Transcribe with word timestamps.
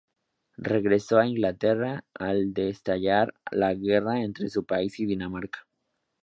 Regresó 0.57 1.19
a 1.19 1.27
Inglaterra 1.27 2.05
al 2.15 2.53
estallar 2.55 3.35
la 3.51 3.75
guerra 3.75 4.23
entre 4.23 4.49
su 4.49 4.65
país 4.65 4.99
y 4.99 5.05
Dinamarca. 5.05 5.67